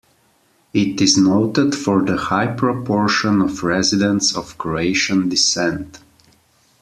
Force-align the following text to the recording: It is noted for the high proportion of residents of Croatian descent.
It 0.73 0.99
is 0.99 1.15
noted 1.15 1.75
for 1.75 2.03
the 2.03 2.17
high 2.17 2.47
proportion 2.47 3.39
of 3.39 3.61
residents 3.61 4.35
of 4.35 4.57
Croatian 4.57 5.29
descent. 5.29 5.99